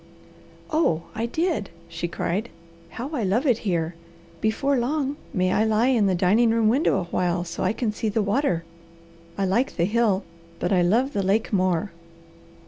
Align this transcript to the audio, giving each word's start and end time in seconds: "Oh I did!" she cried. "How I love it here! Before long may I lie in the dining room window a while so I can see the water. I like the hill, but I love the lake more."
"Oh 0.71 1.03
I 1.13 1.27
did!" 1.27 1.69
she 1.87 2.07
cried. 2.07 2.49
"How 2.89 3.11
I 3.11 3.21
love 3.23 3.45
it 3.45 3.59
here! 3.59 3.93
Before 4.41 4.75
long 4.79 5.15
may 5.31 5.51
I 5.53 5.63
lie 5.63 5.89
in 5.89 6.07
the 6.07 6.15
dining 6.15 6.49
room 6.49 6.69
window 6.69 6.99
a 6.99 7.03
while 7.03 7.43
so 7.43 7.61
I 7.61 7.71
can 7.71 7.91
see 7.91 8.09
the 8.09 8.23
water. 8.23 8.63
I 9.37 9.45
like 9.45 9.75
the 9.75 9.85
hill, 9.85 10.23
but 10.57 10.73
I 10.73 10.81
love 10.81 11.13
the 11.13 11.21
lake 11.21 11.53
more." 11.53 11.91